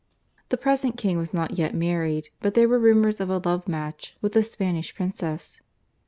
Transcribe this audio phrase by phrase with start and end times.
[0.49, 4.17] The present King was not yet married, but there were rumours of a love match
[4.19, 5.61] with a Spanish princess.